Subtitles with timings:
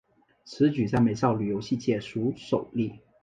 [0.45, 3.01] 此举在美少女游戏界属首例。